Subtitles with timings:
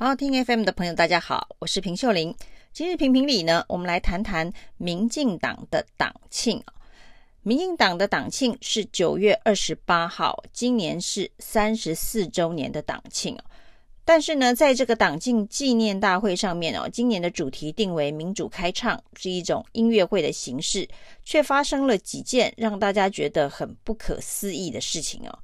[0.00, 2.32] 好，听 FM 的朋友，大家好，我是平秀玲。
[2.72, 6.62] 今日评评理呢，我们来谈谈民进党的党庆。
[7.42, 13.36] 民进党的党庆是九月二十八号，今年是三十四周年的党庆。
[14.04, 20.88] 但是呢，在这个党庆纪念大会上面哦，今年的主题定为民主开唱，是一种音乐会的形式，
[21.24, 25.36] 却发生了几件让大家觉得很不可思议的事情哦。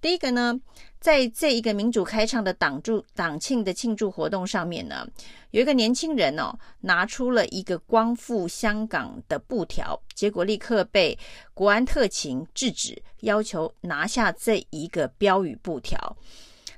[0.00, 0.58] 第一个呢，
[0.98, 5.06] 在这一个民主开唱的党祝党庆的庆祝活动上面呢，
[5.50, 11.18] 有一个年轻人哦，拿出了一个光复香港的布条，结果立刻被
[11.52, 16.16] 国安特勤制止，要求拿下这一个标语布条。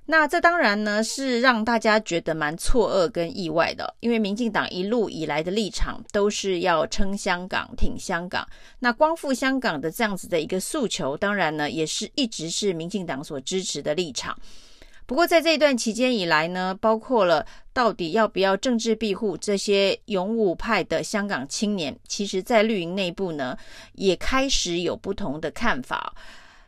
[0.06, 8.46] 那这当然呢，是让大家觉得蛮错愕跟意外的，因为民进党一路以来的立场都是要撑香港、挺香港。
[8.80, 14.37] 那光复香港的这样子的一个诉求，当然呢，也是一直是民进党所支持的立场。
[15.07, 23.57] 不过在这一段期间以来呢，包括了到底要不要政治庇护这些勇武派的香港青年，其实在绿营内部呢，
[23.95, 26.15] 也开始有不同的看法。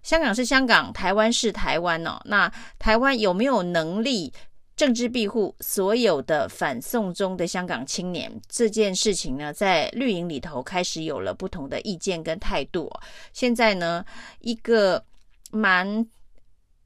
[0.04, 2.20] 香港是香港，台湾是台湾哦。
[2.26, 4.32] 那台湾有没有能力
[4.76, 8.30] 政治庇护所有的反送中的香港青年？
[8.48, 12.90] 这件事情呢，在绿营里头开始有了不同的意见跟态度。
[13.32, 14.04] 现在呢，
[14.40, 15.02] 一个
[15.50, 16.06] 蛮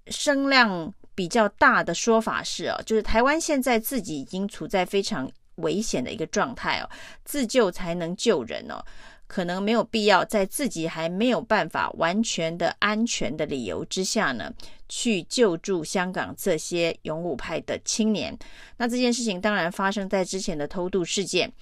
[0.07, 6.89] 声量比较大的说法是哦，就是台湾现在自己已经处在非常危险的一个状态哦，
[7.25, 8.85] 自救才能救人哦。
[9.29, 14.53] 可能没有必要在自己还没有办法完全的安全的理由之下呢，
[14.89, 18.37] 去救助香港这些勇武派的青年。
[18.79, 21.53] 那这件事情当然发生在之前的偷渡事件。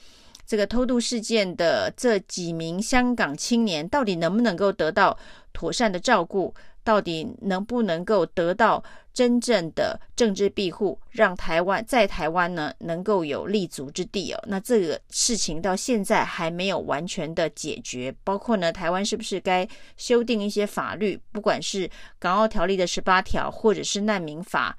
[0.47, 5.19] 这个偷渡事件的这几名香港青年，到底能不能够得到
[5.53, 6.55] 妥善的照顾？
[6.87, 8.81] 到底能不能够得到
[9.13, 14.41] 真正的政治庇护，让台湾在台湾呢能够有立足之地哦？
[14.47, 24.79] 那这个事情到现在还没有完全的解决，包括呢台湾是不是该修订一些法律，不管是港澳条例的十八条，或者是难民法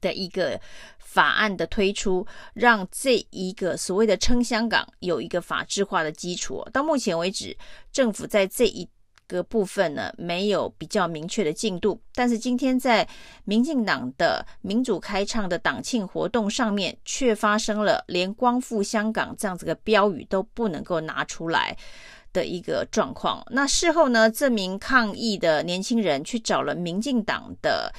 [0.00, 0.58] 的一个
[0.98, 6.66] 法案的推出，让这一个所谓的撑香港有一个法制化的基础。
[6.72, 7.54] 到目前为止，
[7.92, 8.88] 政府在这一
[9.30, 13.06] 个部分呢，没有比较明确的进度，但是今天在
[13.44, 21.76] 民进党的民主开唱的党庆活动上面，却发生了连“光复香港”这样子的标语都不能够拿出来
[22.32, 23.44] 的一个状况。
[23.50, 27.92] 那事后呢，这名抗议的年轻人去找了民进党的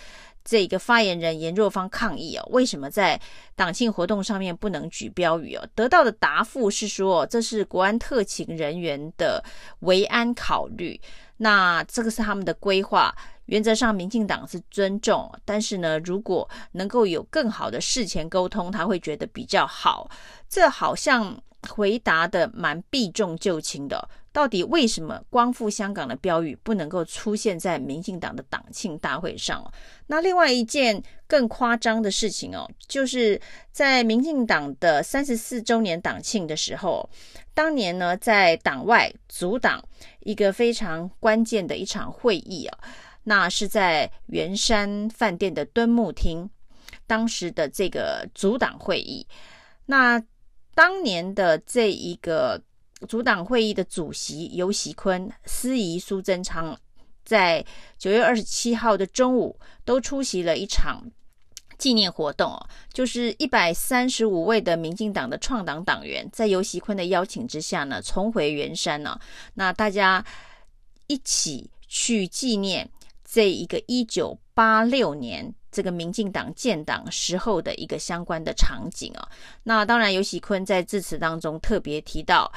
[0.43, 3.19] 这个发言人颜若芳抗议哦，为什么在
[3.55, 5.67] 党庆活动上面不能举标语哦？
[5.75, 9.43] 得到的答复是说，这是国安特勤人员的
[9.79, 10.99] 维安考虑。
[11.37, 13.15] 那这个是他们的规划，
[13.45, 20.09] 原则上民进党是尊重，但是呢，如果能够有更好的事前沟通，他会觉得比较好。
[20.47, 21.35] 这好像
[21.69, 24.07] 回答的蛮避重就轻的。
[24.33, 29.69] 到底为什么光复香港的标语不能够出现在民进党的党庆大会上？
[30.07, 33.39] 那另外一件更夸张的事情哦，就是
[33.73, 37.09] 在民进党的三十四周年党庆的时候，
[37.53, 39.83] 当年呢，在党外阻挡
[40.21, 42.77] 一个非常关键的一场会议啊，
[43.23, 46.49] 那是在圆山饭店的敦睦厅，
[47.05, 49.27] 当时的这个阻挡会议，
[49.87, 50.23] 那
[50.73, 52.61] 当年的这一个。
[53.07, 56.77] 主党会议的主席游锡堃、司仪苏贞昌，
[57.25, 57.65] 在
[57.97, 61.03] 九月二十七号的中午都出席了一场
[61.77, 69.19] 纪念活动哦，就是一百三十五位的民进党的创党党员，在游锡堃的邀请之下呢，重回圆山呢，
[69.55, 70.23] 那大家
[71.07, 72.87] 一起去纪念
[73.25, 79.27] 这一个一九八六年这个民进党建党时候的一个相关的场景啊。
[79.63, 82.51] 那当然，游锡堃在致辞当中特别提到。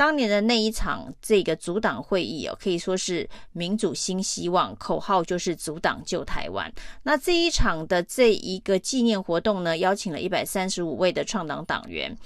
[0.00, 6.72] 当年的那一场这个组党会议哦，可以说是民主新希望，口号就是组党救台湾。
[7.02, 12.16] 那这一场的这一个纪念活动呢，邀请了一百三十五位的创党党员，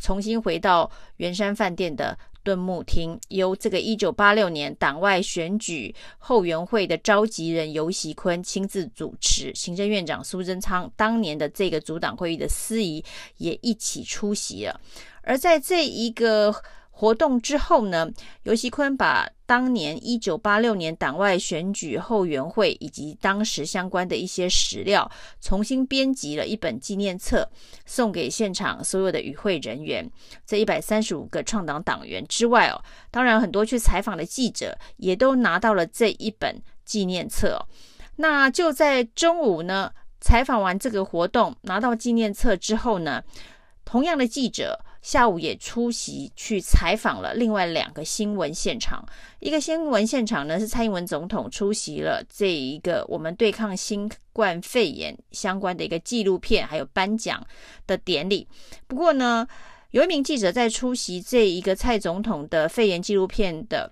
[0.00, 13.04] 重新回到圆山饭店的敦睦厅，由这个一九八六年党外选举后援会的召集人游锡堃亲自主持，行政院长苏贞昌当年的这个组党会议的司仪
[13.38, 14.80] 也一起出席了。
[15.22, 16.54] 而在这一个
[16.98, 18.10] 活动之后呢，
[18.42, 25.08] 游锡坤把当年一九八六年党外选举后援会以及当时相关的一些史料，
[25.40, 27.48] 重新编辑了一本纪念册，
[27.86, 30.10] 送给现场所有的与会人员。
[30.44, 37.62] 这一百三十五个创党党员之外哦，当然很多去采访的记者也都拿到了这一本纪念册哦。
[38.16, 43.22] 那就在中午呢，采访完这个活动，拿到纪念册之后呢，
[43.88, 49.02] 同样的记者下午也出席去采访了另外两个新闻现场。
[49.40, 57.42] 一个新闻现场呢，是蔡英文总统出席了这一个我们对抗新冠肺炎相关的一个纪录片还有颁奖
[57.86, 58.46] 的典礼。
[58.86, 59.48] 不过呢，
[59.92, 63.90] 有一名记者在出席这一个蔡总统的肺炎纪录片的。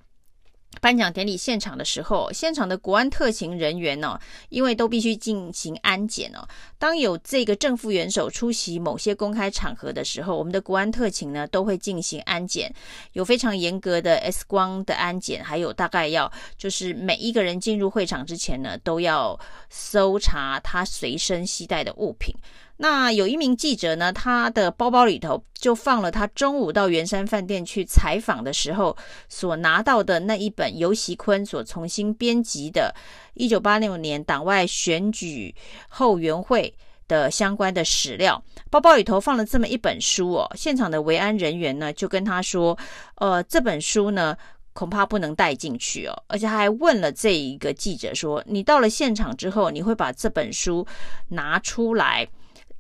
[0.87, 6.47] 颁奖典礼现场的时候，现场的国安特勤人员呢，因为都必须进行安检哦。
[6.79, 12.73] 当有这个正副元首出席某些公开场合的时候，我们的国安特勤呢都会进行安检，
[13.15, 19.37] 有非常严格的 X 光的安检，还有大概要就是每一个人进入会场之前呢，都要
[19.69, 22.33] 搜查他随身携带的物品。
[22.79, 28.95] 那有一名记者呢，他的包包里头就放了他中午到圆山饭店去采访的时候
[29.29, 32.95] 所拿到的那一本游锡堃所重新编辑的
[33.37, 35.55] 1986年党外选举
[35.89, 36.75] 后援会
[37.09, 38.43] 的相关的史料。
[38.69, 42.77] 包包里头放了这么一本书哦，现场的维安人员呢就跟他说，
[43.15, 44.37] 呃，这本书呢
[44.75, 50.87] 恐怕不能带进去哦，而且还问了这一个记者说，你到了现场之后，你会把这本书
[51.29, 52.29] 拿出来？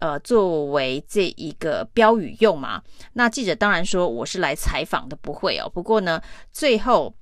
[0.06, 2.80] 呃，作为这一个标语用嘛？
[3.14, 5.68] 那记者当然说我是来采访的，不会哦。
[5.68, 6.22] 不过呢，
[6.52, 7.12] 最后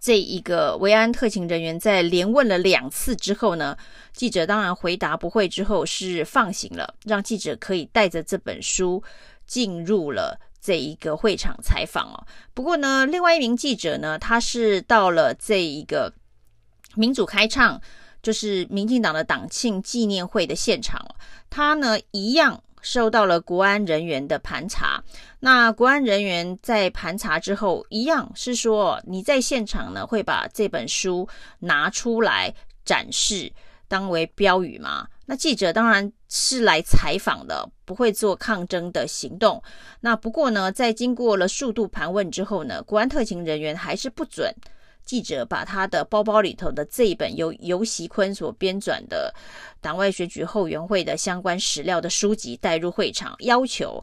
[0.00, 3.76] 这一个维安特勤人员在连问了两次之后呢，
[4.12, 9.00] 记者当然回答不会之后是放行了，让记者可以带着这本书
[9.46, 12.26] 进入了这一个会场采访哦。
[12.52, 16.12] 不过呢，另外一名记者呢，他是到了这一个
[16.96, 17.80] 民主开唱。
[18.22, 21.04] 就是民进党的党庆纪念会的现场，
[21.50, 25.02] 他呢一样受到了国安人员的盘查。
[25.40, 31.28] 那国安人员在盘查之后，一样是说你在现场呢会把这本书
[31.58, 32.54] 拿出来
[32.84, 33.52] 展示，
[33.88, 35.08] 当为标语吗？
[35.26, 39.62] 那记者当然是来采访的，不会做抗争的行动。
[40.00, 44.52] 那不过呢，在经过了数度盘问之后呢，国安特勤人员还是不准。
[45.04, 49.34] 记者把他的包包里头的这一本由游锡堃所编撰的
[49.80, 54.02] 党外选举后援会的相关史料的书籍带入会场，要求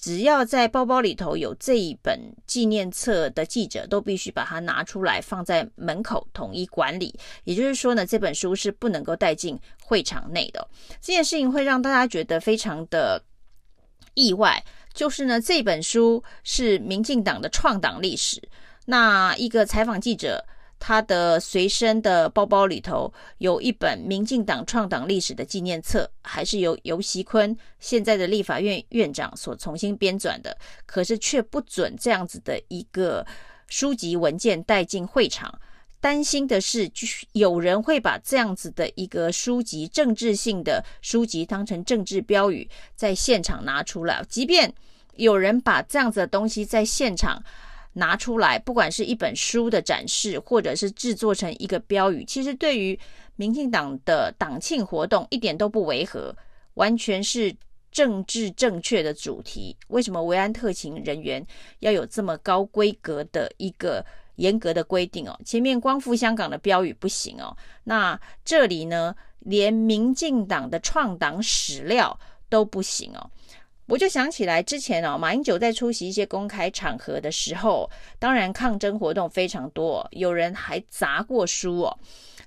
[0.00, 7.16] 只要在包包里头有这一本纪念册的记者都必须把它拿出来放在门口统一管理。
[7.44, 10.68] 也就是说呢，这本书是不能够带进会场内的。
[11.00, 13.22] 这件事情会让大家觉得非常的
[14.14, 18.42] 意外，就是呢，这本书是民进党的创党历史。
[18.84, 20.44] 那一个采访记者，
[20.80, 33.24] 他的随身的包包里头有一本民进党创党历史的纪念册，还是由游锡坤现在的立法院院长所重新编纂的，可是却不准这样子的一个
[33.68, 35.56] 书籍文件带进会场。
[36.00, 44.20] 担心的是，就是有人会把这样子的一个书籍，政治性的书籍当成政治标语，在现场拿出来。
[44.28, 44.74] 即便
[45.14, 47.40] 有人把这样子的东西在现场。
[47.94, 52.98] 拿出来，不管是一本书的展示，或者是制作成一个标语，其实对于
[53.36, 56.34] 民进党的党庆活动一点都不违和，
[56.74, 57.54] 完全是
[57.90, 59.76] 政治正确的主题。
[59.88, 61.44] 为什么维安特勤人员
[61.80, 64.04] 要有这么高规格的一个
[64.36, 65.38] 严格的规定哦？
[65.44, 67.54] 前面光复香港的标语不行哦，
[67.84, 72.18] 那这里呢，连民进党的创党史料
[72.48, 73.30] 都不行哦。
[73.86, 81.98] 我就想起来之前哦，马英九在出席一些公开场合的时候，当然抗争活动非常多，有人还砸过书哦。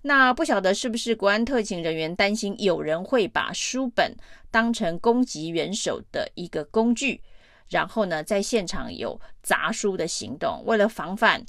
[0.02, 4.16] 那不晓得是不是国安特勤人员担心有人会把书本
[4.50, 7.22] 当成攻击元首的一个工具，
[7.70, 11.46] 然后呢，在现场有砸书的行动，为了防范。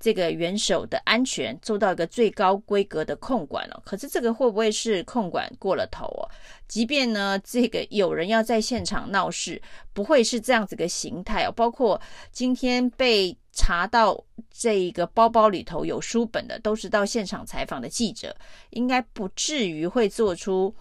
[0.00, 6.24] 这个元首的安全做到一个最高规格的控管了，可是这个会不会是控管过了头哦？
[6.66, 9.60] 即便呢，这个有人要在现场闹事，
[9.92, 11.52] 不会是这样子个形态哦。
[11.52, 12.00] 包括
[12.32, 18.34] 今天被查到这个包包里头有书本的，都是到现场采访的记者，
[18.70, 20.74] 应该不至于会做出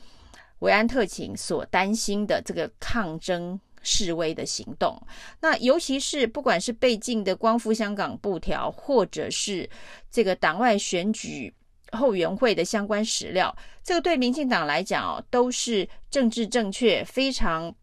[0.60, 3.60] 维安特勤所担心的这个抗争。
[3.82, 5.02] 示威的行动，
[5.40, 9.70] 那尤其是不管是被禁的光复香港布条，或者是
[10.12, 11.54] 这个党外选举
[11.94, 17.74] 后援会的相关史料，这个对民进党来讲哦，都是政治正确，非常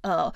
[0.00, 0.32] 呃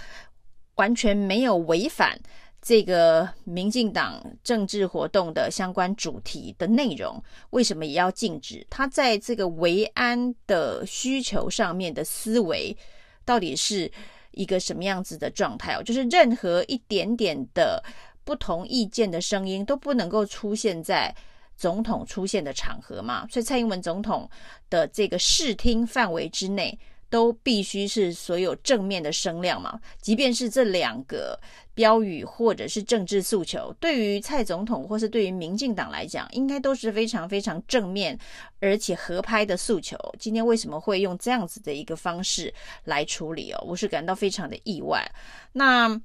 [0.76, 2.16] 完全没有违反
[2.62, 7.20] 这个民进党政治活动的相关主题的内容，
[7.50, 8.64] 为什么也要禁止？
[8.70, 12.76] 他在这个维安的需求上面的思维，
[13.24, 13.90] 到底是？
[14.38, 15.82] 一个什么样子的状态哦？
[15.82, 17.82] 就是任何一点点的
[18.22, 21.12] 不同意见的声音都不能够出现在
[21.56, 24.30] 总统出现的场合嘛，所以蔡英文总统
[24.70, 26.78] 的这个视听范围之内，
[27.10, 29.80] 都必须是所有正面的声量嘛。
[30.00, 31.38] 即便是这两个
[31.74, 38.18] 标语或者是政治诉求，对于蔡总统或是对于民进党来讲，应该都是非常非常正面
[38.60, 39.96] 而且合拍的诉求。
[40.18, 42.52] 今天为什么会用这样子的一个方式
[42.84, 43.64] 来处理哦？
[43.66, 45.10] 我是感到非常的意外。
[45.52, 46.00] 那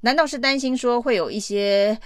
[0.00, 1.98] 难道是担心说会有一些？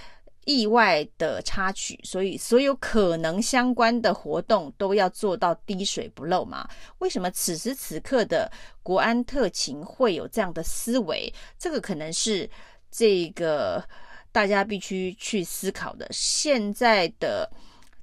[0.45, 6.67] 意外的插曲，所以所有可能相关的活动都要做到滴水不漏嘛？
[6.99, 11.33] 为什么此时此刻的国安特勤会有这样的思维？
[11.57, 12.49] 这个可能是
[12.89, 13.83] 这个
[14.31, 16.07] 大家必须去思考的。
[16.11, 17.49] 现在的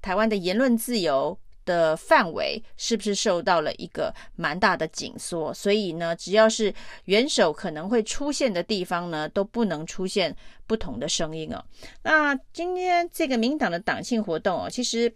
[0.00, 1.36] 台湾的言论自由。
[1.66, 5.52] 的范围是不是受到了一个蛮大的紧缩？
[5.52, 6.72] 所以呢，只要是
[7.04, 10.34] 元首可能会出现的地方呢，都不能出现
[10.66, 11.62] 不同的声音哦。
[12.02, 15.14] 那今天这个民党的党庆活动哦，其实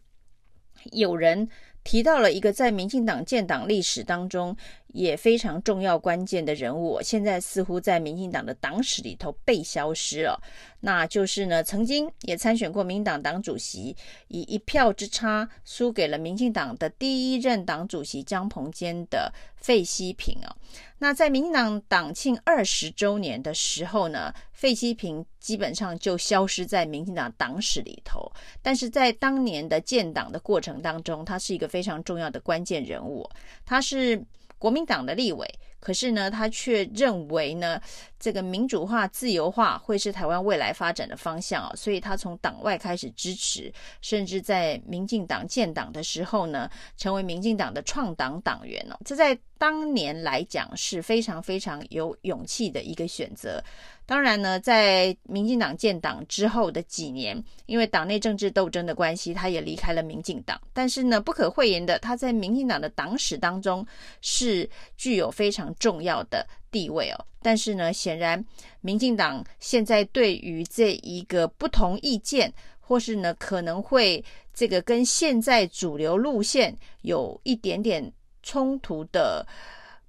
[0.93, 1.49] 有人
[1.83, 4.55] 提到了一个在民进党建党历史当中
[4.93, 10.41] 也非常重要关键的人物，现在似乎在民进党的党史里头被消失了。
[10.81, 13.95] 那就是呢，曾经也参选过民进党党主席，
[14.29, 20.57] 以一票之差输给了民进党的第一任党主席江鹏坚的费希平啊。
[20.99, 28.31] 那在民进党党庆二十周年的时候呢，费希平基本上就消失在民进党党史里头。
[28.63, 33.29] 但是在当年的建党的过程当中，他是一个非常重要的关键人物，
[33.67, 34.23] 他是
[34.61, 35.45] 国民党的立委。
[35.81, 37.81] 可是呢，他却认为呢，
[38.19, 53.63] 这个民主化、自由化会是台湾未来发展的方向啊，所以他从党外开始支持，甚至在民进党建党的时候呢，成为民进党的创党党员哦，这在当年来讲是非常非常有勇气的一个选择。
[54.07, 60.59] 当然呢，在民进党建党之后的几年，因为党内政治斗争的关系，他也离开了民进党。
[60.73, 63.87] 但是呢，不可讳言的，他在民进党的党史当中
[64.23, 67.27] 是具有非常重要的地位哦。
[67.43, 68.43] 但是呢，显然
[68.81, 72.51] 民进党现在对于这一个不同意见，
[72.81, 74.25] 或是呢可能会
[74.55, 78.11] 这个跟现在主流路线有一点点
[78.51, 79.47] 冲突的。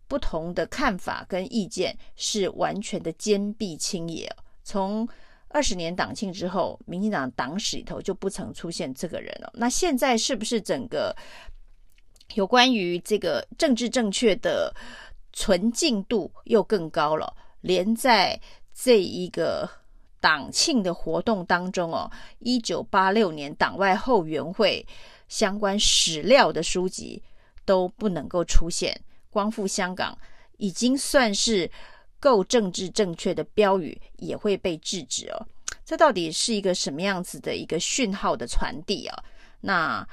[0.08, 4.30] 不同的看法跟意见是完全的坚壁清野。
[4.62, 5.08] 从
[5.48, 9.50] 二十年党庆之后，民进党党史里头就不曾出现这个人了。
[9.54, 11.16] 那现在是不是整个
[12.34, 14.76] 有关于这个政治正确的
[15.32, 17.34] 纯净度又更高了？
[17.62, 18.38] 连在
[18.74, 19.70] 这一个
[20.20, 24.86] 党庆的活动当中哦，一九八六年党外后援会
[25.30, 27.24] 相关史料的书籍
[27.72, 28.94] 都不能够出现。
[29.30, 30.18] 光复香港
[30.58, 31.72] 已经算是
[32.20, 35.48] 够政治正确的标语，也会被制止哦。
[35.86, 39.24] 这到底是一个什么样子的一个讯号的传递啊？
[39.62, 40.06] 那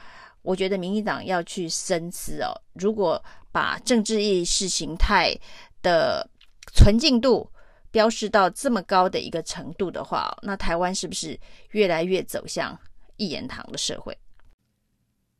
[0.42, 2.54] 我觉得民进党要去深思哦。
[2.74, 5.36] 如果把政治意识形态
[5.82, 6.24] 的
[6.72, 7.50] 纯净度
[7.90, 11.36] 标示到这么高的一个程度的话，那台湾是不是
[11.72, 12.78] 越来越走向
[13.16, 14.16] 一言堂的社会？